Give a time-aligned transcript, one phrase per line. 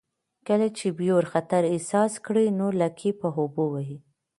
[0.47, 3.97] کله چې بیور خطر احساس کړي نو لکۍ په اوبو وهي